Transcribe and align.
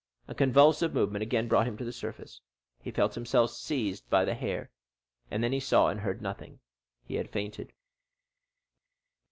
A 0.27 0.33
convulsive 0.33 0.95
movement 0.95 1.21
again 1.21 1.47
brought 1.47 1.67
him 1.67 1.77
to 1.77 1.85
the 1.85 1.93
surface. 1.93 2.41
He 2.81 2.89
felt 2.89 3.13
himself 3.13 3.51
seized 3.51 4.09
by 4.09 4.25
the 4.25 4.33
hair, 4.33 4.71
then 5.29 5.51
he 5.53 5.59
saw 5.59 5.89
and 5.89 5.99
heard 5.99 6.23
nothing. 6.23 6.59
He 7.03 7.13
had 7.17 7.29
fainted. 7.29 7.71